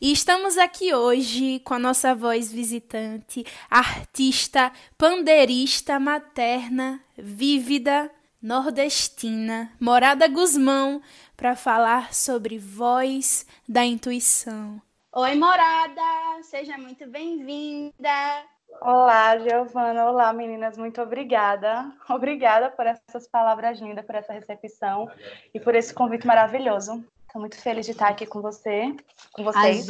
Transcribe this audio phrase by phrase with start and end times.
[0.00, 10.28] E estamos aqui hoje com a nossa voz visitante, artista, pandeirista, materna, vívida, nordestina, Morada
[10.28, 11.02] Guzmão,
[11.36, 14.80] para falar sobre voz da intuição.
[15.12, 16.42] Oi, Morada!
[16.42, 18.57] Seja muito bem-vinda!
[18.80, 20.06] Olá, Giovana.
[20.06, 20.76] Olá, meninas.
[20.76, 21.90] Muito obrigada.
[22.08, 25.10] Obrigada por essas palavras lindas, por essa recepção
[25.52, 27.04] e por esse convite maravilhoso.
[27.26, 28.94] Estou muito feliz de estar aqui com você,
[29.32, 29.86] com vocês.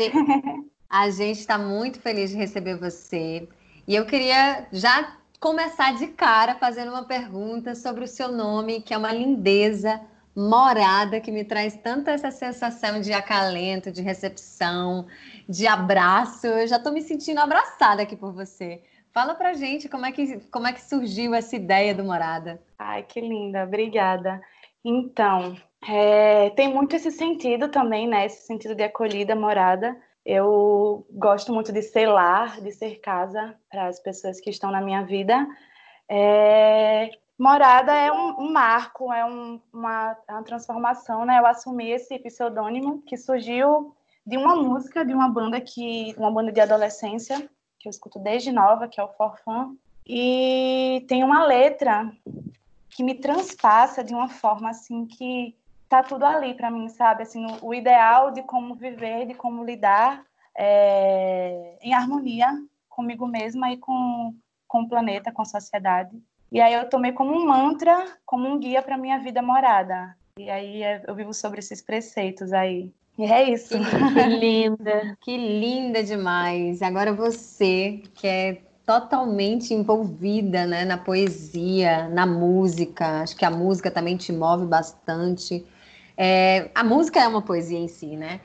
[0.88, 3.46] A gente está muito feliz de receber você.
[3.86, 8.94] E eu queria já começar de cara fazendo uma pergunta sobre o seu nome, que
[8.94, 10.00] é uma lindeza
[10.34, 15.06] morada, que me traz tanta essa sensação de acalento, de recepção,
[15.48, 16.46] de abraço.
[16.46, 18.82] Eu já estou me sentindo abraçada aqui por você.
[19.12, 22.60] Fala pra gente como é que, como é que surgiu essa ideia do Morada.
[22.78, 24.40] Ai, que linda, obrigada.
[24.84, 25.56] Então,
[25.88, 28.26] é, tem muito esse sentido também, né?
[28.26, 29.96] Esse sentido de acolhida, morada.
[30.24, 34.80] Eu gosto muito de ser lar, de ser casa para as pessoas que estão na
[34.80, 35.46] minha vida.
[36.08, 41.38] É, morada é um, um marco, é um, uma, uma, transformação, né?
[41.38, 43.94] Eu assumi esse pseudônimo que surgiu
[44.28, 48.52] de uma música de uma banda que, uma banda de adolescência que eu escuto desde
[48.52, 49.74] nova, que é o Forfã.
[50.06, 52.12] E tem uma letra
[52.90, 55.56] que me transpassa de uma forma assim que
[55.88, 57.22] tá tudo ali para mim, sabe?
[57.22, 60.22] Assim, o, o, ideal de como viver, de como lidar
[60.54, 62.48] é, em harmonia
[62.86, 64.34] comigo mesma e com,
[64.66, 66.22] com o planeta, com a sociedade.
[66.52, 70.14] E aí eu tomei como um mantra, como um guia para minha vida morada.
[70.36, 72.92] E aí eu vivo sobre esses preceitos aí.
[73.18, 73.74] E é isso.
[74.14, 76.80] Que linda, que linda demais.
[76.80, 83.22] Agora você, que é totalmente envolvida né, na poesia, na música.
[83.22, 85.66] Acho que a música também te move bastante.
[86.16, 88.40] É, a música é uma poesia em si, né?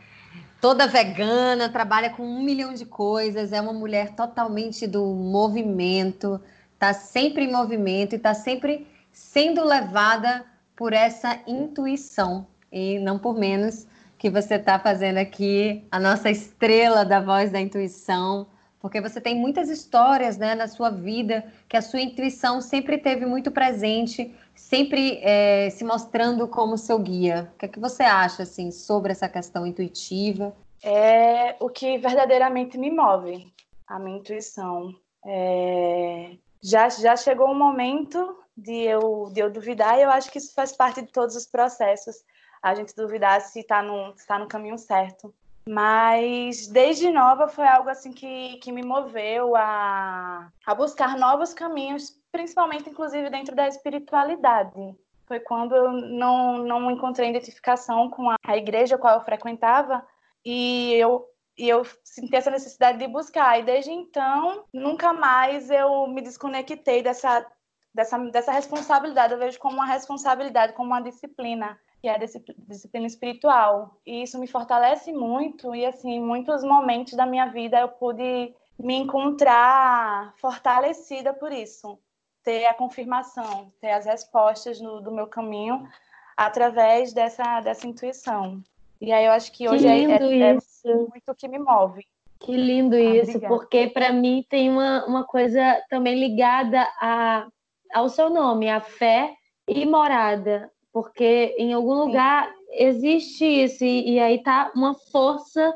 [0.59, 6.41] Toda vegana, trabalha com um milhão de coisas, é uma mulher totalmente do movimento,
[6.73, 10.45] está sempre em movimento e está sempre sendo levada
[10.75, 12.47] por essa intuição.
[12.72, 13.88] E não por menos
[14.23, 18.47] que você está fazendo aqui a nossa estrela da voz da intuição,
[18.79, 23.25] porque você tem muitas histórias né, na sua vida que a sua intuição sempre teve
[23.25, 27.51] muito presente sempre é, se mostrando como seu guia.
[27.53, 30.55] O que é que você acha assim sobre essa questão intuitiva?
[30.81, 33.51] É o que verdadeiramente me move,
[33.85, 34.90] a minha intuição.
[35.25, 36.38] É...
[36.61, 40.53] Já, já chegou um momento de eu, de eu duvidar, e eu acho que isso
[40.53, 42.16] faz parte de todos os processos,
[42.63, 45.35] a gente duvidar se está no, tá no caminho certo.
[45.68, 52.18] Mas desde nova foi algo assim que, que me moveu a, a buscar novos caminhos
[52.31, 54.96] principalmente, inclusive, dentro da espiritualidade.
[55.28, 60.06] Foi quando eu não, não encontrei identificação com a, a igreja a qual eu frequentava
[60.44, 61.25] e eu,
[61.57, 63.59] e eu senti essa necessidade de buscar.
[63.59, 67.46] E desde então, nunca mais eu me desconectei dessa,
[67.94, 69.34] dessa, dessa responsabilidade.
[69.34, 72.19] Eu vejo como uma responsabilidade, como uma disciplina que é
[72.68, 73.97] disciplina espiritual.
[74.06, 78.53] E isso me fortalece muito e assim, em muitos momentos da minha vida eu pude
[78.78, 81.97] me encontrar fortalecida por isso
[82.44, 85.88] ter a confirmação, ter as respostas no, do meu caminho
[86.35, 88.61] através dessa, dessa intuição.
[89.00, 92.05] E aí eu acho que hoje que é, é, é, muito o que me move.
[92.38, 93.55] Que lindo ah, isso, obrigada.
[93.55, 97.47] porque para mim tem uma, uma coisa também ligada a,
[97.94, 99.34] ao seu nome, a fé
[99.66, 105.75] e morada, porque em algum lugar existe isso, e, e aí tá uma força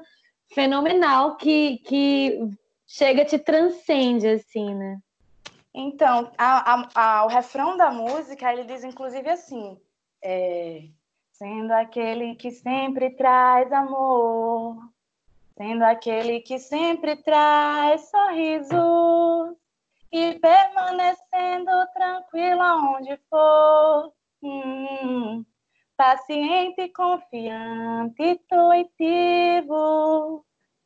[0.53, 2.39] fenomenal que, que
[2.85, 4.99] chega, te transcende, assim, né?
[5.73, 9.79] Então, a, a, a, o refrão da música, ele diz inclusive assim,
[10.23, 10.83] é,
[11.31, 14.77] sendo aquele que sempre traz amor,
[15.57, 19.57] sendo aquele que sempre traz sorriso,
[20.11, 25.45] e permanecendo tranquilo aonde for, Hum,
[25.95, 29.75] paciente, confiante, intuitivo.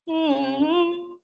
[0.07, 1.19] Hum,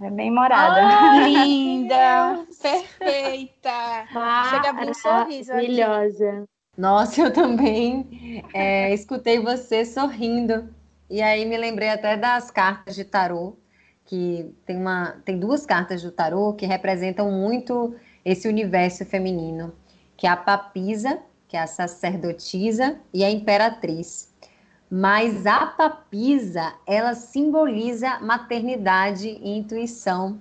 [0.00, 0.80] é bem morada.
[0.86, 4.06] Ah, linda, perfeita.
[4.50, 5.80] Chega a abrir um sorriso aqui.
[5.80, 6.48] Maravilhosa.
[6.76, 10.68] Nossa, eu também é, escutei você sorrindo.
[11.08, 13.56] E aí me lembrei até das cartas de tarô,
[14.04, 19.72] que tem, uma, tem duas cartas do tarô que representam muito esse universo feminino,
[20.16, 24.34] que é a papisa, que é a sacerdotisa, e a imperatriz.
[24.90, 30.38] Mas a papisa, ela simboliza maternidade e intuição.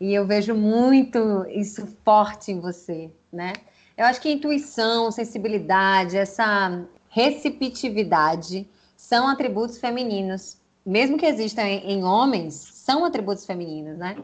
[0.00, 3.52] E eu vejo muito isso forte em você, né?
[3.96, 10.60] Eu acho que intuição, sensibilidade, essa receptividade são atributos femininos.
[10.84, 14.16] Mesmo que existam em, homens, são atributos femininos, né?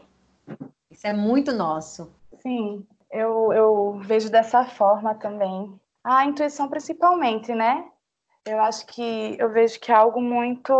[0.91, 2.11] Isso é muito nosso.
[2.41, 5.73] Sim, eu, eu vejo dessa forma também.
[6.03, 7.87] A intuição principalmente, né?
[8.45, 10.73] Eu acho que eu vejo que é algo muito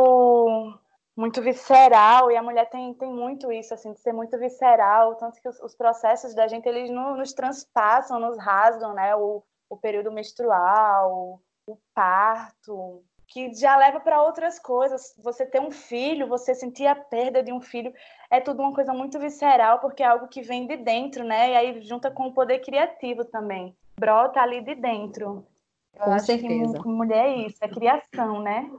[1.15, 5.39] muito visceral e a mulher tem, tem muito isso assim de ser muito visceral tanto
[5.41, 9.15] que os, os processos da gente eles no, nos transpassam nos rasgam né?
[9.15, 15.15] O, o período menstrual o parto que já leva para outras coisas.
[15.19, 17.94] Você ter um filho você sentir a perda de um filho
[18.29, 21.51] é tudo uma coisa muito visceral porque é algo que vem de dentro né?
[21.51, 25.45] E aí junta com o poder criativo também brota ali de dentro
[25.94, 26.80] eu Com acho certeza.
[26.81, 28.69] que mulher é isso é criação né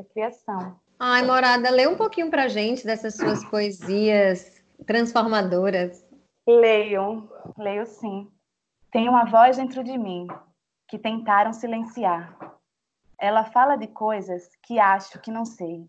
[0.00, 6.02] é criação Ai, Morada, lê um pouquinho pra gente dessas suas poesias transformadoras.
[6.48, 8.32] Leio, leio sim.
[8.90, 10.26] Tem uma voz dentro de mim
[10.88, 12.34] que tentaram silenciar.
[13.18, 15.86] Ela fala de coisas que acho que não sei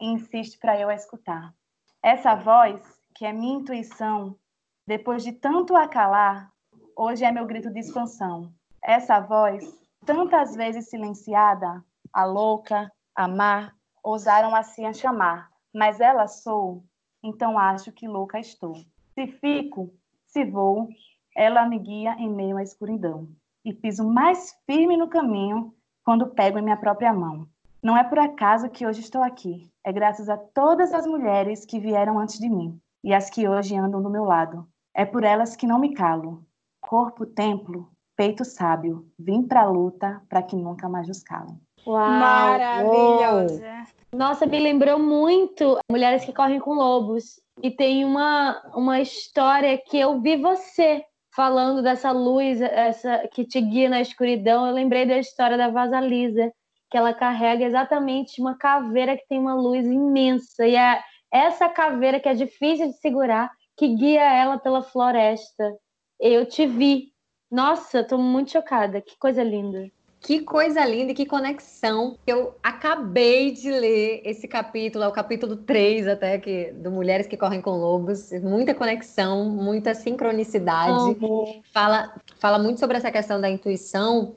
[0.00, 1.54] e insiste para eu escutar.
[2.02, 2.80] Essa voz,
[3.14, 4.34] que é minha intuição,
[4.84, 6.50] depois de tanto a calar,
[7.00, 8.52] hoje é meu grito de expansão.
[8.84, 9.64] Essa voz,
[10.04, 11.82] tantas vezes silenciada,
[12.12, 13.72] a louca, a má,
[14.04, 16.84] ousaram assim a chamar, mas ela sou,
[17.22, 18.74] então acho que louca estou.
[19.14, 19.90] Se fico,
[20.26, 20.88] se vou,
[21.34, 23.28] ela me guia em meio à escuridão
[23.64, 25.74] e piso mais firme no caminho
[26.04, 27.48] quando pego em minha própria mão.
[27.82, 31.80] Não é por acaso que hoje estou aqui, é graças a todas as mulheres que
[31.80, 34.68] vieram antes de mim e as que hoje andam do meu lado.
[34.92, 36.44] É por elas que não me calo.
[36.80, 41.60] Corpo, templo, peito sábio, vim pra luta para que nunca mais nos calem.
[41.86, 42.10] Uau!
[42.10, 43.62] Maravilhosa.
[44.12, 47.40] Nossa, me lembrou muito Mulheres que Correm com Lobos.
[47.62, 51.04] E tem uma, uma história que eu vi você
[51.34, 54.66] falando dessa luz essa que te guia na escuridão.
[54.66, 56.52] Eu lembrei da história da Vasalisa,
[56.90, 60.66] que ela carrega exatamente uma caveira que tem uma luz imensa.
[60.66, 61.00] E é
[61.32, 65.72] essa caveira que é difícil de segurar que guia ela pela floresta.
[66.20, 67.12] Eu te vi.
[67.50, 69.00] Nossa, tô muito chocada.
[69.00, 69.90] Que coisa linda.
[70.20, 72.18] Que coisa linda e que conexão.
[72.26, 77.38] Eu acabei de ler esse capítulo, é o capítulo 3 até, que, do Mulheres que
[77.38, 78.30] Correm com Lobos.
[78.42, 81.16] Muita conexão, muita sincronicidade.
[81.72, 84.34] Fala, fala muito sobre essa questão da intuição.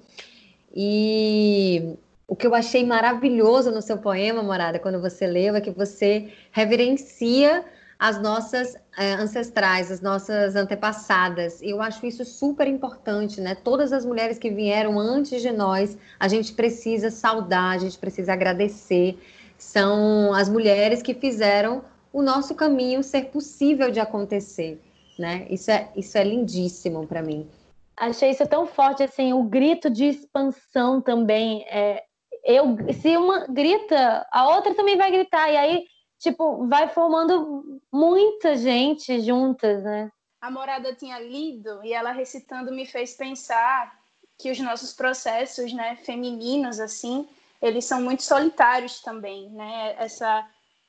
[0.73, 5.69] E o que eu achei maravilhoso no seu poema, Morada, quando você leu, é que
[5.69, 7.65] você reverencia
[8.03, 11.61] as nossas eh, ancestrais, as nossas antepassadas.
[11.61, 13.55] Eu acho isso super importante, né?
[13.55, 18.33] Todas as mulheres que vieram antes de nós, a gente precisa saudar, a gente precisa
[18.33, 19.17] agradecer.
[19.57, 24.81] São as mulheres que fizeram o nosso caminho ser possível de acontecer,
[25.17, 25.47] né?
[25.49, 27.47] Isso é, isso é lindíssimo para mim.
[27.95, 31.63] Achei isso tão forte, assim, o grito de expansão também.
[31.69, 32.03] É,
[32.43, 35.49] eu, se uma grita, a outra também vai gritar.
[35.49, 35.85] E aí,
[36.23, 40.09] tipo, vai formando muita gente juntas, né?
[40.39, 43.93] A morada tinha lido e ela recitando me fez pensar
[44.37, 47.27] que os nossos processos, né, femininos assim,
[47.61, 49.95] eles são muito solitários também, né?
[49.99, 50.47] Essa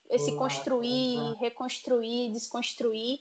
[0.09, 3.21] esse construir, reconstruir, desconstruir.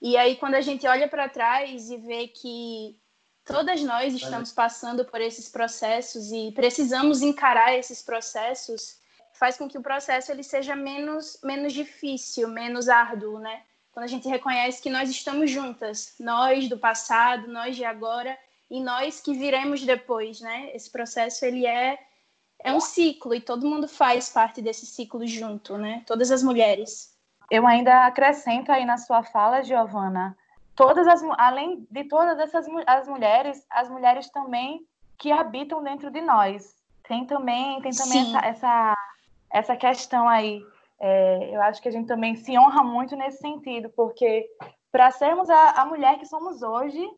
[0.00, 2.96] E aí quando a gente olha para trás e vê que
[3.44, 8.98] todas nós estamos passando por esses processos e precisamos encarar esses processos,
[9.38, 13.62] faz com que o processo ele seja menos menos difícil, menos árduo, né?
[13.92, 18.38] Quando a gente reconhece que nós estamos juntas, nós do passado, nós de agora
[18.70, 20.70] e nós que viremos depois, né?
[20.74, 21.98] Esse processo ele é
[22.60, 26.02] é um ciclo e todo mundo faz parte desse ciclo junto, né?
[26.06, 27.16] Todas as mulheres.
[27.50, 30.36] Eu ainda acrescento aí na sua fala, Giovana,
[30.74, 36.20] todas as além de todas essas as mulheres, as mulheres também que habitam dentro de
[36.20, 36.76] nós.
[37.04, 38.36] Tem também tem também Sim.
[38.36, 38.94] essa, essa
[39.50, 40.62] essa questão aí.
[41.00, 44.48] É, eu acho que a gente também se honra muito nesse sentido, porque
[44.90, 47.08] para sermos a, a mulher que somos hoje,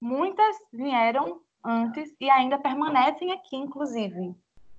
[0.00, 4.34] muitas vieram antes e ainda permanecem aqui, inclusive.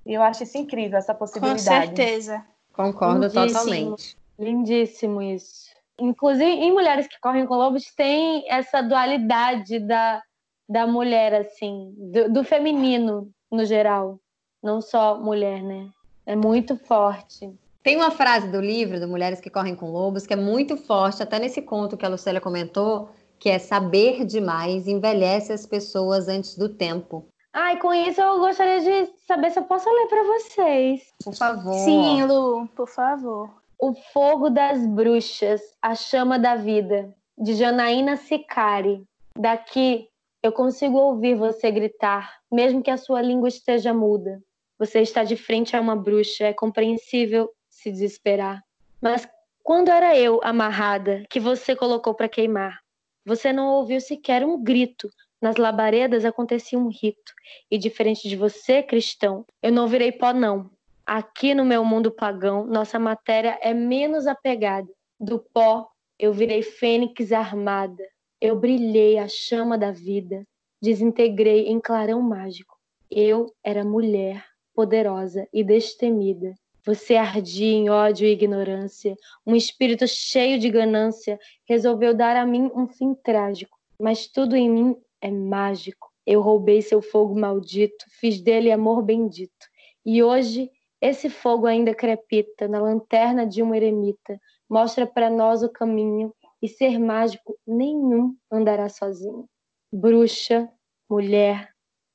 [0.05, 1.89] E eu acho isso incrível, essa possibilidade.
[1.89, 2.45] Com certeza.
[2.73, 3.47] Concordo Lindíssimo.
[3.47, 4.17] totalmente.
[4.39, 5.75] Lindíssimo isso.
[5.99, 10.21] Inclusive, em Mulheres que Correm com Lobos, tem essa dualidade da,
[10.69, 14.19] da mulher, assim, do, do feminino no geral.
[14.63, 15.89] Não só mulher, né?
[16.27, 17.57] É muito forte.
[17.81, 21.24] Tem uma frase do livro, do Mulheres que Correm com Lobos, que é muito forte,
[21.24, 26.57] até nesse conto que a Lucélia comentou, que é saber demais envelhece as pessoas antes
[26.57, 27.29] do tempo.
[27.53, 31.01] Ai, com isso eu gostaria de saber se eu posso ler para vocês.
[31.24, 31.74] Por favor.
[31.86, 33.50] Sim, Lu, por favor.
[33.79, 39.01] O Fogo das Bruxas, A Chama da Vida, de Janaína Sicari.
[39.34, 40.10] Daqui
[40.43, 44.41] eu consigo ouvir você gritar, mesmo que a sua língua esteja muda.
[44.79, 48.62] Você está de frente a uma bruxa, é compreensível se desesperar.
[49.01, 49.27] Mas
[49.63, 52.79] quando era eu amarrada, que você colocou para queimar,
[53.25, 55.10] você não ouviu sequer um grito.
[55.41, 57.34] Nas labaredas acontecia um rito.
[57.69, 60.72] E diferente de você, cristão, eu não virei pó, não.
[61.05, 64.88] Aqui no meu mundo pagão, nossa matéria é menos apegada.
[65.19, 68.03] Do pó, eu virei fênix armada.
[68.39, 70.46] Eu brilhei a chama da vida.
[70.81, 72.77] Desintegrei em clarão mágico.
[73.10, 74.46] Eu era mulher,
[74.77, 76.53] poderosa e destemida.
[76.86, 79.17] Você ardia em ódio e ignorância.
[79.43, 83.75] Um espírito cheio de ganância resolveu dar a mim um fim trágico.
[84.00, 86.12] Mas tudo em mim é mágico.
[86.27, 89.65] Eu roubei seu fogo maldito, fiz dele amor bendito.
[90.05, 90.69] E hoje
[91.01, 96.31] esse fogo ainda crepita na lanterna de um eremita, mostra para nós o caminho,
[96.62, 99.50] e ser mágico nenhum andará sozinho.
[99.91, 100.69] Bruxa,
[101.10, 101.72] mulher,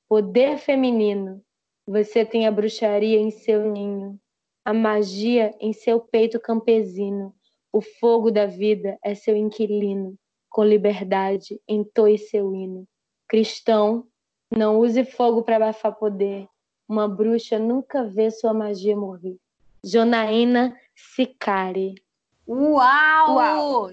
[0.09, 1.43] poder feminino,
[1.87, 4.19] você tem a bruxaria em seu ninho,
[4.65, 7.35] a magia em seu peito campesino,
[7.73, 10.17] o fogo da vida é seu inquilino,
[10.49, 12.87] com liberdade entoe seu hino.
[13.27, 14.07] Cristão,
[14.51, 16.47] não use fogo para abafar poder,
[16.89, 19.37] uma bruxa nunca vê sua magia morrer.
[19.85, 21.95] Jonaína Sicari.
[22.47, 23.35] Uau!
[23.35, 23.91] Uau!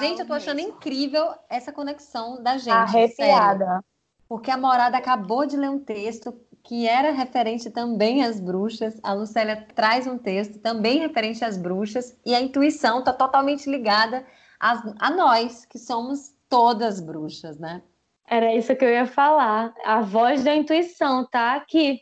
[0.00, 0.72] Gente, eu tô achando mesmo.
[0.72, 2.70] incrível essa conexão da gente.
[2.70, 3.64] Arrepiada.
[3.66, 3.84] Sério.
[4.28, 6.32] Porque a Morada acabou de ler um texto
[6.64, 8.98] que era referente também às bruxas.
[9.02, 12.18] A Lucélia traz um texto também referente às bruxas.
[12.24, 14.26] E a intuição está totalmente ligada
[14.60, 17.82] a, a nós, que somos todas bruxas, né?
[18.26, 19.74] Era isso que eu ia falar.
[19.84, 22.00] A voz da intuição tá aqui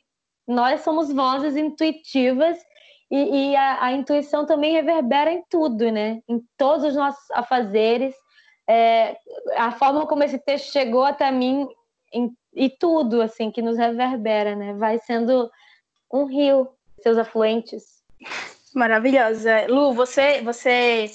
[0.51, 2.59] nós somos vozes intuitivas
[3.09, 6.21] e, e a, a, intuição também reverbera em tudo, né?
[6.29, 8.15] Em todos os nossos afazeres.
[8.69, 9.17] É,
[9.57, 11.69] a forma como esse texto chegou até mim
[12.13, 14.75] em, e tudo, assim, que nos reverbera, né?
[14.75, 15.51] Vai sendo
[16.13, 16.69] um rio,
[17.03, 18.03] seus afluentes.
[18.75, 19.67] Maravilhosa.
[19.69, 21.11] Lu, você, você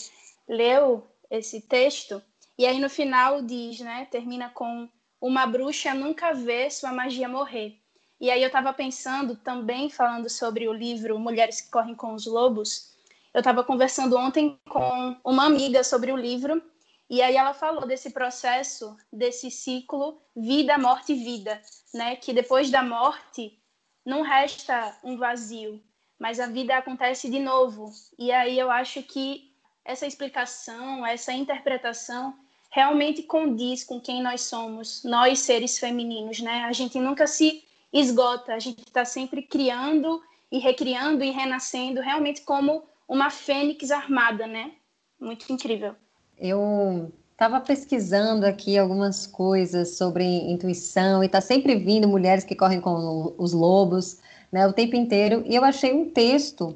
[0.48, 2.22] leu esse texto
[2.58, 4.08] e aí no final diz, né?
[4.10, 7.78] Termina com uma bruxa nunca vê sua magia morrer.
[8.20, 12.26] E aí eu estava pensando também, falando sobre o livro Mulheres que Correm com os
[12.26, 12.96] Lobos,
[13.34, 16.62] eu estava conversando ontem com uma amiga sobre o livro,
[17.10, 21.62] e aí ela falou desse processo, desse ciclo vida, morte vida,
[21.94, 22.16] né?
[22.16, 23.60] Que depois da morte
[24.06, 25.82] não resta um vazio,
[26.20, 27.92] mas a vida acontece de novo.
[28.18, 32.34] E aí eu acho que essa explicação, essa interpretação
[32.72, 36.64] realmente condiz com quem nós somos, nós seres femininos, né?
[36.64, 38.54] A gente nunca se esgota.
[38.54, 40.22] A gente está sempre criando
[40.52, 44.74] e recriando e renascendo realmente como uma fênix armada, né?
[45.20, 45.96] Muito incrível.
[46.38, 52.80] Eu estava pesquisando aqui algumas coisas sobre intuição e está sempre vindo mulheres que correm
[52.80, 54.20] com os lobos,
[54.52, 55.44] né, o tempo inteiro.
[55.46, 56.76] E eu achei um texto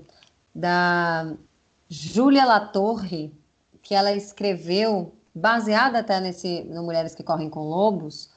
[0.54, 1.34] da
[1.88, 3.34] Júlia Latorre
[3.82, 8.30] que ela escreveu, baseada até nesse no Mulheres que Correm com Lobos,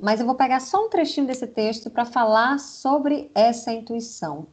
[0.00, 4.46] mas eu vou pegar só um trechinho desse texto para falar sobre essa intuição.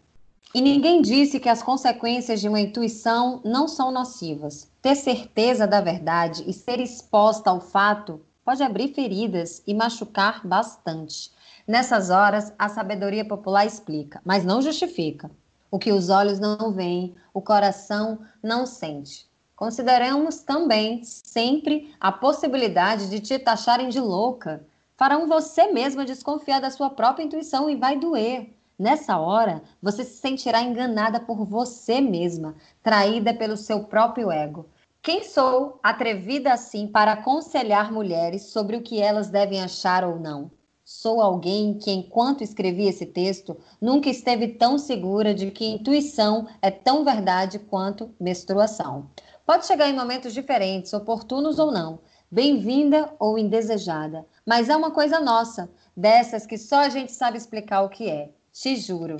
[0.55, 4.71] E ninguém disse que as consequências de uma intuição não são nocivas.
[4.81, 11.31] Ter certeza da verdade e ser exposta ao fato pode abrir feridas e machucar bastante.
[11.67, 15.29] Nessas horas, a sabedoria popular explica, mas não justifica.
[15.69, 19.27] O que os olhos não veem, o coração não sente.
[19.53, 26.71] Consideramos também sempre a possibilidade de te taxarem de louca farão você mesma desconfiar da
[26.71, 28.56] sua própria intuição e vai doer.
[28.79, 34.67] Nessa hora, você se sentirá enganada por você mesma, traída pelo seu próprio ego.
[35.01, 40.51] Quem sou atrevida assim para aconselhar mulheres sobre o que elas devem achar ou não?
[40.85, 46.69] Sou alguém que, enquanto escrevi esse texto, nunca esteve tão segura de que intuição é
[46.69, 49.09] tão verdade quanto menstruação.
[49.43, 55.19] Pode chegar em momentos diferentes, oportunos ou não, bem-vinda ou indesejada, mas é uma coisa
[55.19, 58.36] nossa, dessas que só a gente sabe explicar o que é.
[58.59, 59.17] Te juro.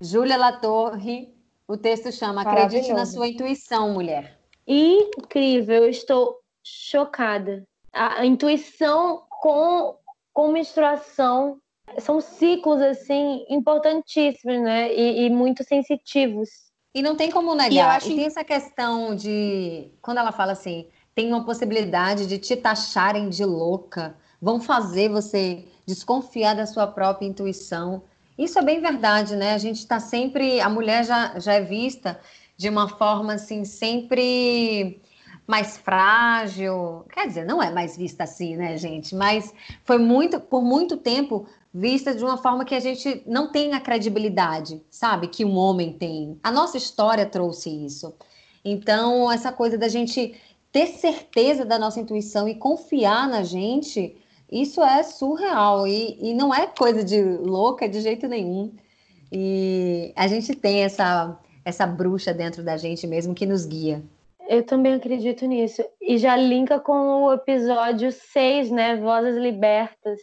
[0.00, 1.34] Júlia Latorre,
[1.68, 4.38] o texto chama Acredite na sua intuição, mulher.
[4.66, 7.64] Incrível, eu estou chocada.
[7.92, 9.96] A intuição com,
[10.32, 11.58] com menstruação
[11.98, 14.92] são ciclos assim importantíssimos, né?
[14.94, 16.48] E, e muito sensitivos.
[16.94, 17.72] E não tem como negar.
[17.72, 18.10] E, acho...
[18.10, 23.28] e tem essa questão de quando ela fala assim, tem uma possibilidade de te taxarem
[23.28, 28.02] de louca, vão fazer você desconfiar da sua própria intuição.
[28.42, 29.54] Isso é bem verdade, né?
[29.54, 32.18] A gente está sempre, a mulher já, já é vista
[32.56, 35.00] de uma forma assim, sempre
[35.46, 37.04] mais frágil.
[37.12, 39.14] Quer dizer, não é mais vista assim, né, gente?
[39.14, 39.52] Mas
[39.84, 43.80] foi muito, por muito tempo, vista de uma forma que a gente não tem a
[43.80, 45.28] credibilidade, sabe?
[45.28, 46.38] Que um homem tem.
[46.42, 48.14] A nossa história trouxe isso.
[48.64, 50.34] Então, essa coisa da gente
[50.70, 54.16] ter certeza da nossa intuição e confiar na gente,
[54.52, 58.70] isso é surreal e, e não é coisa de louca de jeito nenhum.
[59.32, 64.02] E a gente tem essa, essa bruxa dentro da gente mesmo que nos guia.
[64.46, 65.82] Eu também acredito nisso.
[65.98, 68.96] E já linka com o episódio 6, né?
[68.96, 70.20] Vozes Libertas,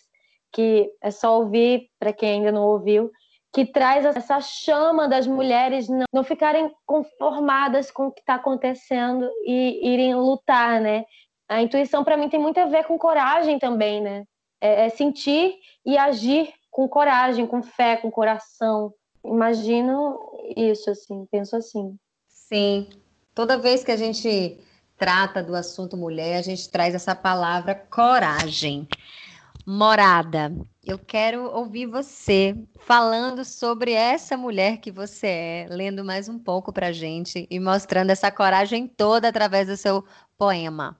[0.51, 3.09] que é só ouvir para quem ainda não ouviu,
[3.51, 9.27] que traz essa chama das mulheres não, não ficarem conformadas com o que está acontecendo
[9.43, 11.05] e irem lutar, né?
[11.49, 14.23] A intuição para mim tem muito a ver com coragem também, né?
[14.61, 18.93] É, é sentir e agir com coragem, com fé, com coração.
[19.25, 20.19] Imagino
[20.55, 21.97] isso, assim, penso assim.
[22.27, 22.87] Sim.
[23.33, 24.59] Toda vez que a gente
[24.95, 28.87] trata do assunto mulher, a gente traz essa palavra coragem.
[29.65, 30.51] Morada,
[30.83, 36.73] eu quero ouvir você falando sobre essa mulher que você é, lendo mais um pouco
[36.73, 40.03] para gente e mostrando essa coragem toda através do seu
[40.37, 40.99] poema.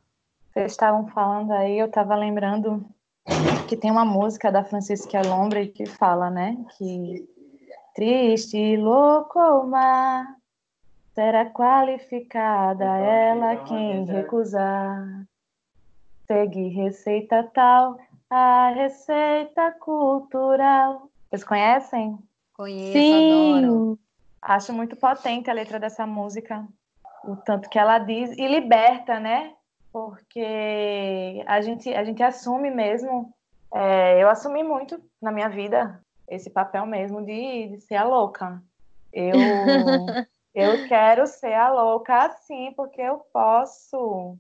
[0.60, 2.86] Vocês estavam falando aí, eu estava lembrando
[3.70, 7.26] que tem uma música da Francisca Lombre que fala, né, que
[7.96, 10.36] triste e louco o mar
[11.16, 15.26] será qualificada ela quem recusar
[16.28, 17.98] seguir receita tal
[18.30, 21.10] a receita cultural.
[21.30, 22.20] Vocês conhecem?
[22.54, 23.62] Conheço, Sim.
[23.62, 24.00] adoro.
[24.42, 26.68] Acho muito potente a letra dessa música,
[27.24, 29.54] o tanto que ela diz e liberta, né?
[29.92, 33.34] Porque a gente, a gente assume mesmo,
[33.74, 38.62] é, eu assumi muito na minha vida esse papel mesmo de, de ser a louca.
[39.12, 39.34] Eu,
[40.54, 44.38] eu quero ser a louca assim, porque eu posso.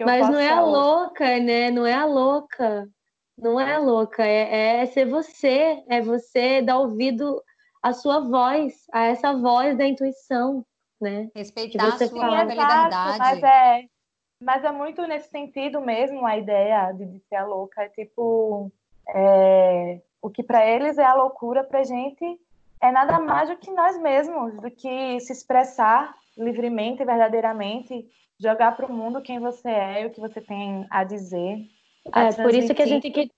[0.00, 1.70] Mas posso não é a louca, né?
[1.70, 2.88] Não é a louca.
[3.38, 7.42] Não é louca, é, é ser você, é você dar ouvido
[7.82, 10.64] à sua voz, a essa voz da intuição,
[11.00, 11.28] né?
[11.34, 13.18] Respeitar a sua própria liberdade.
[13.18, 13.84] Mas é,
[14.42, 17.82] mas é muito nesse sentido mesmo a ideia de, de ser a louca.
[17.82, 18.70] É tipo,
[19.08, 22.38] é, o que para eles é a loucura, para gente
[22.80, 28.08] é nada mais do que nós mesmos, do que se expressar livremente, verdadeiramente,
[28.40, 31.58] jogar para o mundo quem você é e o que você tem a dizer.
[32.12, 33.30] É, por isso que a gente tem que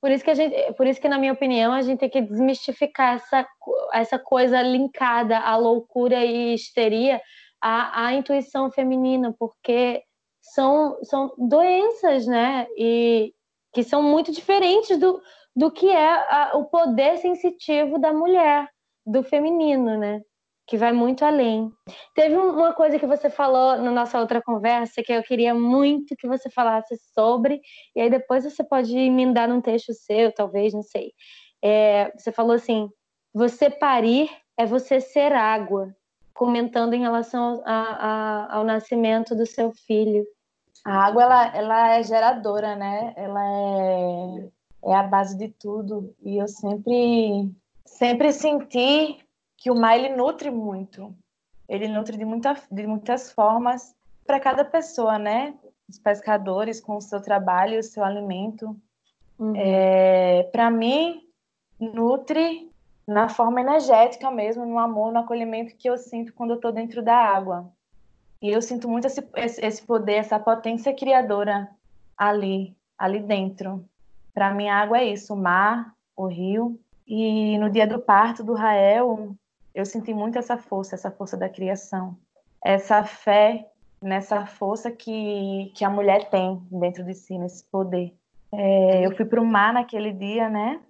[0.00, 2.22] por isso que a gente, por isso que na minha opinião a gente tem que
[2.22, 3.46] desmistificar essa
[3.92, 7.20] essa coisa linkada à loucura e histeria
[7.60, 10.02] à, à intuição feminina, porque
[10.40, 12.66] são são doenças, né?
[12.76, 13.34] E
[13.72, 15.20] que são muito diferentes do,
[15.54, 18.68] do que é a, o poder sensitivo da mulher,
[19.06, 20.22] do feminino, né?
[20.70, 21.68] que vai muito além.
[22.14, 26.28] Teve uma coisa que você falou na nossa outra conversa que eu queria muito que
[26.28, 27.60] você falasse sobre,
[27.96, 31.10] e aí depois você pode emendar num texto seu, talvez, não sei.
[31.60, 32.88] É, você falou assim:
[33.34, 35.92] você parir é você ser água,
[36.40, 40.24] comentando em relação a, a, ao nascimento do seu filho.
[40.82, 43.12] A água ela, ela é geradora, né?
[43.14, 44.48] Ela é,
[44.86, 46.16] é a base de tudo.
[46.22, 49.18] E eu sempre, sempre senti
[49.54, 51.14] que o mar ele nutre muito.
[51.68, 53.94] Ele nutre de, muita, de muitas formas
[54.26, 55.54] para cada pessoa, né?
[55.86, 58.74] Os pescadores com o seu trabalho, o seu alimento.
[59.38, 59.52] Uhum.
[59.54, 61.20] É, para mim,
[61.78, 62.69] nutre
[63.10, 67.02] na forma energética mesmo, no amor, no acolhimento que eu sinto quando eu estou dentro
[67.02, 67.68] da água.
[68.40, 71.68] E eu sinto muito esse, esse poder, essa potência criadora
[72.16, 73.84] ali, ali dentro.
[74.32, 76.78] Para mim, a água é isso, o mar, o rio.
[77.04, 79.34] E no dia do parto do Rael,
[79.74, 82.16] eu senti muito essa força, essa força da criação,
[82.64, 83.68] essa fé
[84.00, 88.14] nessa força que, que a mulher tem dentro de si, nesse poder.
[88.52, 90.80] É, eu fui para o mar naquele dia, né?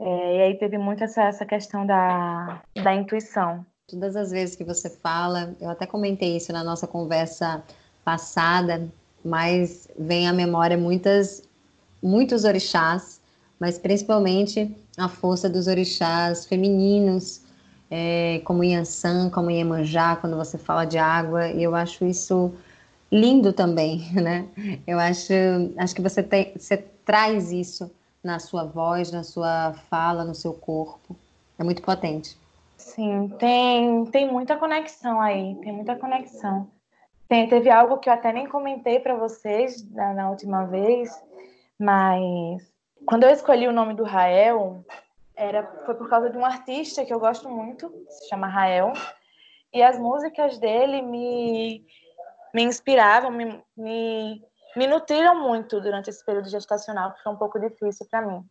[0.00, 3.64] É, e aí teve muito essa, essa questão da, da intuição.
[3.86, 7.62] Todas as vezes que você fala, eu até comentei isso na nossa conversa
[8.04, 8.88] passada,
[9.24, 11.42] mas vem à memória muitas,
[12.02, 13.20] muitos orixás,
[13.58, 17.42] mas principalmente a força dos orixás femininos,
[17.90, 22.52] é, como Yansan, como Iemanjá, quando você fala de água, e eu acho isso
[23.10, 24.46] lindo também, né?
[24.86, 25.32] Eu acho,
[25.78, 27.90] acho que você, tem, você traz isso
[28.22, 31.16] na sua voz, na sua fala, no seu corpo.
[31.58, 32.36] É muito potente.
[32.76, 36.70] Sim, tem, tem muita conexão aí, tem muita conexão.
[37.28, 41.10] Tem, teve algo que eu até nem comentei para vocês na, na, última vez,
[41.78, 42.62] mas
[43.04, 44.84] quando eu escolhi o nome do Rael,
[45.36, 48.92] era, foi por causa de um artista que eu gosto muito, se chama Rael,
[49.72, 51.84] e as músicas dele me,
[52.54, 54.42] me inspiravam, me, me,
[54.76, 58.44] me nutriram muito durante esse período gestacional, que foi um pouco difícil para mim.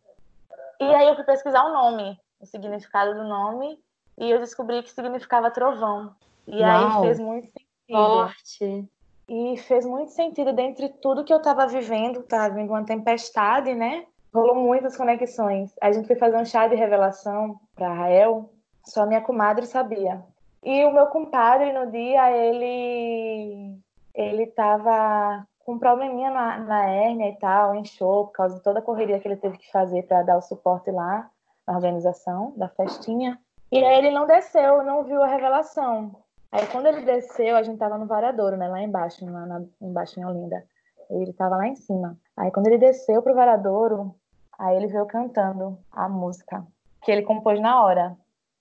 [0.80, 3.78] E aí eu fui pesquisar o nome, o significado do nome,
[4.16, 6.14] e eu descobri que significava trovão.
[6.46, 6.70] E Uau.
[6.70, 7.68] aí fez muito sentido.
[7.90, 8.88] Forte.
[9.28, 14.06] E fez muito sentido dentre tudo que eu estava vivendo, estava vindo uma tempestade, né?
[14.32, 15.74] Rolou muitas conexões.
[15.80, 18.50] A gente foi fazer um chá de revelação para Rael,
[18.84, 20.22] só minha comadre sabia.
[20.62, 23.78] E o meu compadre, no dia, ele
[24.14, 28.78] ele estava com um probleminha na, na hérnia e tal, inchou por causa de toda
[28.78, 31.28] a correria que ele teve que fazer para dar o suporte lá
[31.66, 33.38] na organização da festinha.
[33.70, 36.16] E aí ele não desceu, não viu a revelação.
[36.50, 40.18] Aí quando ele desceu, a gente tava no varadouro, né, lá embaixo, lá na, embaixo
[40.18, 40.64] em Olinda.
[41.10, 42.16] Ele tava lá em cima.
[42.34, 44.14] Aí quando ele desceu pro varadouro,
[44.58, 46.66] aí ele veio cantando a música
[47.02, 48.16] que ele compôs na hora.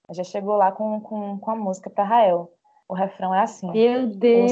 [0.10, 2.52] Já chegou lá com, com, com a música para Rael.
[2.86, 3.72] O refrão é assim.
[3.72, 4.52] Meu Deus!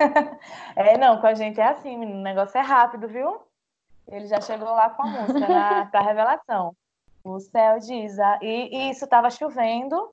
[0.76, 2.18] é, não, com a gente é assim, menino.
[2.18, 3.40] O negócio é rápido, viu?
[4.08, 6.76] Ele já chegou lá com a música na, pra revelação.
[7.22, 8.18] O céu diz.
[8.18, 10.12] Ah, e, e isso estava chovendo.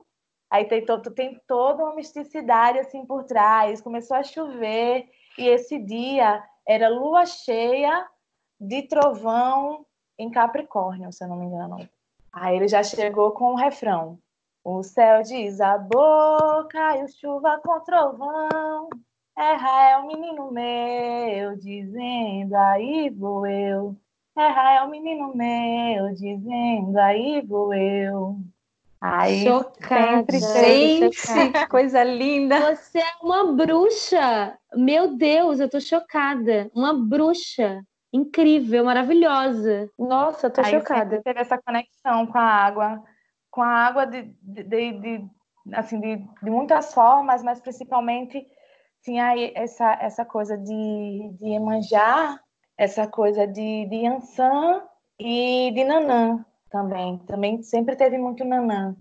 [0.50, 3.80] Aí tem, todo, tem toda uma misticidade assim por trás.
[3.80, 5.08] Começou a chover.
[5.38, 8.06] E esse dia era lua cheia
[8.60, 9.84] de trovão
[10.18, 11.88] em Capricórnio, se eu não me engano.
[12.32, 14.18] Aí ele já chegou com o refrão.
[14.64, 18.88] O céu desabou, caiu chuva com trovão.
[19.36, 23.96] É Rael, menino meu, dizendo aí vou eu.
[24.36, 28.36] É Rael, menino meu, dizendo aí vou eu.
[29.00, 30.38] Aí, chocada.
[30.38, 32.76] Gente, que coisa linda.
[32.76, 34.56] Você é uma bruxa.
[34.74, 36.70] Meu Deus, eu tô chocada.
[36.72, 37.82] Uma bruxa.
[38.12, 39.90] Incrível, maravilhosa.
[39.98, 41.20] Nossa, eu tô Aí chocada.
[41.24, 43.02] Teve essa conexão com a água,
[43.50, 45.30] com a água de, de, de, de
[45.72, 48.46] assim, de, de muitas formas, mas principalmente
[49.02, 52.40] tinha essa, essa coisa de, de Iemanjá,
[52.76, 54.82] essa coisa de, de Yansan
[55.18, 57.18] e de Nanã também.
[57.26, 58.96] Também sempre teve muito Nanã.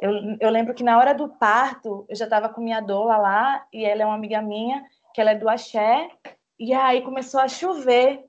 [0.00, 3.66] Eu, eu lembro que na hora do parto, eu já estava com minha doula lá,
[3.72, 6.08] e ela é uma amiga minha, que ela é do axé,
[6.58, 8.24] e aí começou a chover.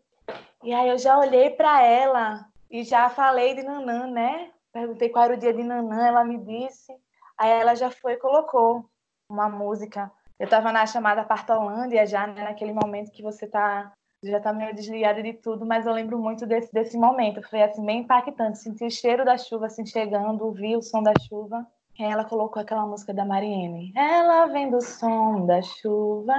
[0.63, 4.51] E aí eu já olhei para ela e já falei de Nanã, né?
[4.73, 6.93] Perguntei qual era o dia de Nanã, ela me disse.
[7.37, 8.85] Aí ela já foi e colocou
[9.29, 14.39] uma música eu estava na chamada Partolândia já, né, naquele momento que você tá, já
[14.39, 17.47] está meio desligada de tudo, mas eu lembro muito desse, desse momento.
[17.47, 18.57] Foi assim, bem impactante.
[18.57, 21.63] Senti o cheiro da chuva assim chegando, ouvi o som da chuva.
[21.99, 23.93] E ela colocou aquela música da Mariene.
[23.95, 26.33] Ela vem do som da chuva,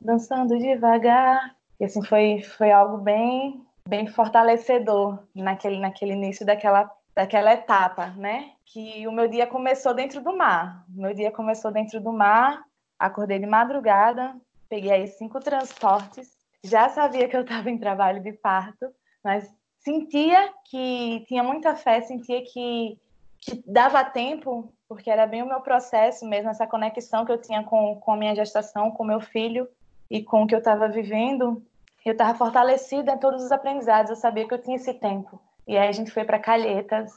[0.00, 1.56] dançando devagar.
[1.80, 8.52] E assim, foi, foi algo bem, bem fortalecedor naquele, naquele início daquela daquela etapa, né?
[8.64, 10.84] Que o meu dia começou dentro do mar.
[10.96, 12.62] O meu dia começou dentro do mar,
[12.98, 14.34] acordei de madrugada,
[14.68, 16.30] peguei aí cinco transportes,
[16.64, 18.86] já sabia que eu estava em trabalho de parto,
[19.22, 22.98] mas sentia que tinha muita fé, sentia que,
[23.40, 27.64] que dava tempo, porque era bem o meu processo mesmo, essa conexão que eu tinha
[27.64, 29.68] com, com a minha gestação, com meu filho
[30.08, 31.62] e com o que eu estava vivendo.
[32.04, 35.40] Eu estava fortalecida em todos os aprendizados, eu sabia que eu tinha esse tempo.
[35.66, 37.12] E aí a gente foi para Calhetas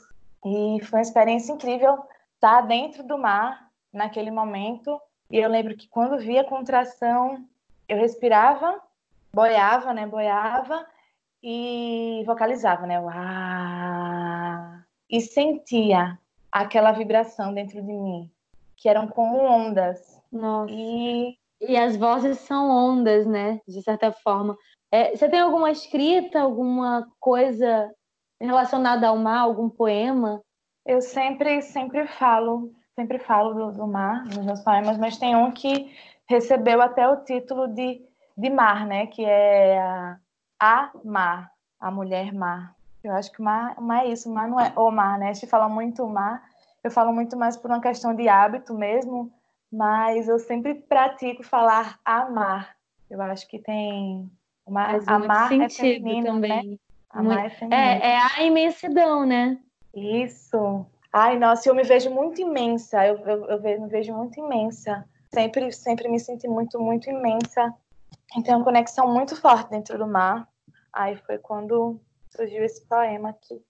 [0.46, 1.98] e foi uma experiência incrível
[2.36, 5.00] estar dentro do mar naquele momento.
[5.32, 7.44] E eu lembro que quando via a contração,
[7.90, 8.80] eu respirava,
[9.34, 10.06] boiava, né?
[10.06, 10.86] Boiava
[11.42, 13.00] e vocalizava, né?
[13.00, 13.14] Uau!
[15.10, 16.20] E sentia
[16.52, 18.32] aquela vibração dentro de mim,
[18.78, 20.22] que eram como ondas.
[20.32, 20.72] Nossa.
[20.72, 23.60] E, e as vozes são ondas, né?
[23.68, 24.58] De certa forma.
[24.92, 27.92] É, você tem alguma escrita, alguma coisa
[28.40, 30.42] relacionada ao mar, algum poema?
[30.86, 35.52] Eu sempre, sempre falo, sempre falo do, do mar nos meus poemas, mas tem um
[35.52, 35.92] que
[36.28, 38.02] recebeu até o título de,
[38.38, 39.08] de mar, né?
[39.08, 40.18] Que é a,
[40.60, 42.76] a mar, a mulher mar.
[43.04, 45.20] Eu acho que o mar, o mar é isso, o mar não é o mar,
[45.20, 45.30] né?
[45.30, 46.44] A gente fala muito mar.
[46.84, 49.32] eu falo muito mais por uma questão de hábito mesmo,
[49.72, 52.76] mas eu sempre pratico falar amar.
[53.10, 54.30] Eu acho que tem
[54.66, 56.72] uma amar é sentido feminino, também.
[56.72, 56.78] né?
[57.16, 57.74] Amar é Muito-.
[57.74, 59.58] É, é a imensidão, né?
[59.94, 60.86] Isso.
[61.12, 63.08] Ai, nossa, eu me vejo muito imensa.
[63.08, 65.08] Eu, eu, eu me vejo muito imensa.
[65.34, 67.74] Sempre, sempre me senti muito, muito imensa.
[68.36, 70.46] E uma conexão muito forte dentro do mar.
[70.92, 72.02] Aí foi quando
[72.36, 73.62] surgiu esse poema aqui.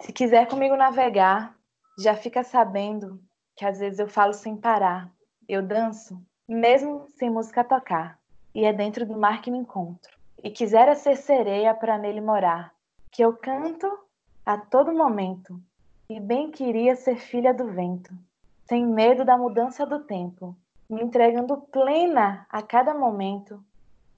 [0.00, 1.56] Se quiser comigo navegar,
[1.98, 3.20] já fica sabendo
[3.56, 5.10] que às vezes eu falo sem parar.
[5.48, 8.16] Eu danço, mesmo sem música tocar.
[8.54, 10.16] E é dentro do mar que me encontro.
[10.42, 12.75] E quisera ser sereia para nele morar.
[13.16, 13.90] Que eu canto
[14.44, 15.58] a todo momento.
[16.06, 18.12] E bem queria ser filha do vento,
[18.68, 20.54] sem medo da mudança do tempo,
[20.86, 23.64] me entregando plena a cada momento,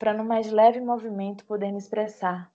[0.01, 2.51] para no mais leve movimento poder me expressar.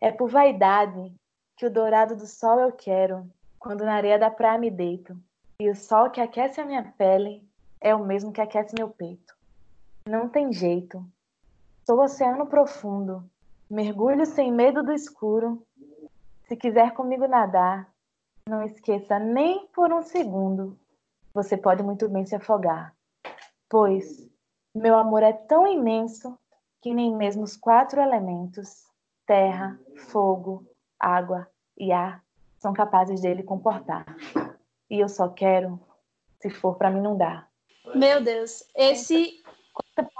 [0.00, 1.14] É por vaidade
[1.56, 3.24] que o dourado do sol eu quero,
[3.56, 5.16] quando na areia da praia me deito,
[5.60, 7.48] e o sol que aquece a minha pele
[7.80, 9.36] é o mesmo que aquece meu peito.
[10.04, 11.06] Não tem jeito.
[11.86, 13.22] Sou oceano profundo,
[13.70, 15.64] mergulho sem medo do escuro.
[16.46, 17.92] Se quiser comigo nadar,
[18.48, 20.78] não esqueça nem por um segundo.
[21.34, 22.94] Você pode muito bem se afogar.
[23.68, 24.28] Pois
[24.74, 26.38] meu amor é tão imenso
[26.80, 28.84] que nem mesmo os quatro elementos
[29.26, 29.78] terra,
[30.08, 30.64] fogo,
[31.00, 32.22] água e ar
[32.58, 34.04] são capazes dele comportar.
[34.88, 35.80] E eu só quero
[36.40, 37.50] se for para me inundar.
[37.94, 39.42] Meu Deus, esse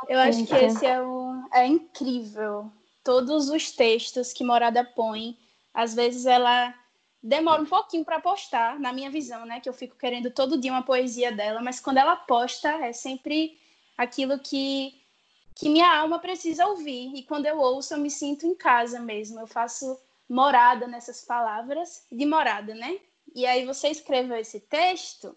[0.09, 2.71] eu acho que esse é, um, é incrível.
[3.05, 5.37] Todos os textos que Morada põe,
[5.77, 6.75] às vezes ela
[7.23, 9.61] demora um pouquinho para postar, na minha visão, né?
[9.61, 13.59] Que eu fico querendo todo dia uma poesia dela, mas quando ela posta é sempre
[13.97, 15.03] aquilo que
[15.55, 17.15] que minha alma precisa ouvir.
[17.15, 19.41] E quando eu ouço, eu me sinto em casa mesmo.
[19.41, 22.99] Eu faço morada nessas palavras de morada, né?
[23.35, 25.37] E aí você escreveu esse texto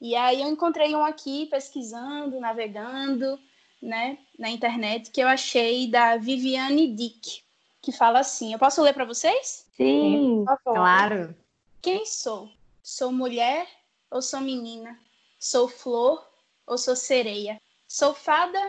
[0.00, 3.38] e aí eu encontrei um aqui pesquisando, navegando,
[3.80, 7.42] né, na internet que eu achei da Viviane Dick,
[7.82, 8.52] que fala assim.
[8.52, 9.66] Eu posso ler para vocês?
[9.76, 10.44] Sim.
[10.64, 11.36] Claro.
[11.82, 12.48] Quem sou?
[12.80, 13.68] Sou mulher
[14.08, 14.98] ou sou menina?
[15.38, 16.24] Sou flor
[16.64, 17.60] ou sou sereia?
[17.88, 18.60] Sou fada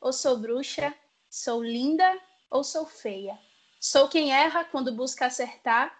[0.00, 0.94] ou sou bruxa?
[1.28, 3.36] Sou linda ou sou feia?
[3.80, 5.92] Sou quem erra quando busca acertar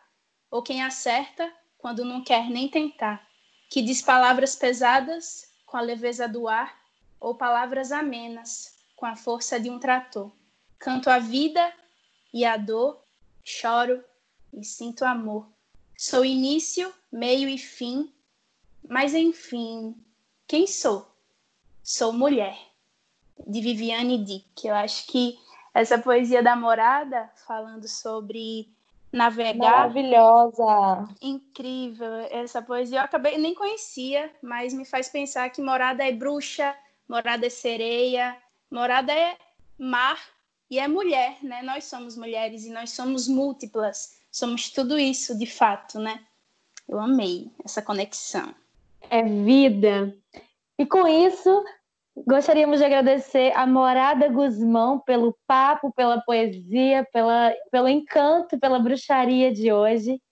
[0.48, 3.27] ou quem acerta quando não quer nem tentar?
[3.68, 6.79] Que diz palavras pesadas com a leveza do ar
[7.18, 10.31] ou palavras amenas com a força de um trator?
[10.79, 11.72] Canto a vida
[12.33, 13.03] e a dor,
[13.45, 14.03] choro
[14.53, 15.49] e sinto amor.
[15.97, 18.12] Sou início, meio e fim,
[18.88, 19.95] mas enfim,
[20.47, 21.07] quem sou?
[21.83, 22.59] Sou mulher,
[23.47, 24.66] de Viviane Dick.
[24.66, 25.38] Eu acho que
[25.75, 28.68] essa poesia da morada, falando sobre
[29.12, 31.09] navegar, Maravilhosa.
[31.21, 32.12] incrível.
[32.31, 36.75] Essa poesia eu acabei nem conhecia, mas me faz pensar que morada é bruxa,
[37.09, 38.37] morada é sereia,
[38.71, 39.37] morada é
[39.79, 40.18] mar
[40.73, 41.61] e é mulher, né?
[41.61, 44.17] Nós somos mulheres e nós somos múltiplas.
[44.31, 46.19] Somos tudo isso, de fato, né?
[46.89, 48.55] Eu amei essa conexão.
[49.11, 50.17] É vida.
[50.79, 51.63] E com isso,
[52.27, 59.53] gostaríamos de agradecer a Morada Guzmão pelo papo, pela poesia, pela, pelo encanto, pela bruxaria
[59.53, 60.23] de hoje.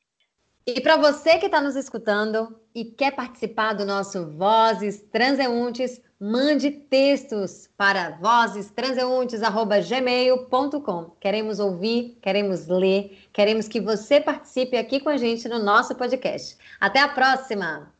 [0.66, 6.70] E para você que está nos escutando e quer participar do nosso Vozes Transeuntes, mande
[6.70, 11.11] textos para vozestranseuntes.gmail.com.
[11.18, 16.59] Queremos ouvir, queremos ler, queremos que você participe aqui com a gente no nosso podcast.
[16.78, 17.90] Até a próxima!